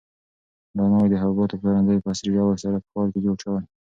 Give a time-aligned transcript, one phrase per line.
[0.75, 3.63] دا نوی د حبوباتو پلورنځی په عصري ډول سره په ښار کې جوړ شوی.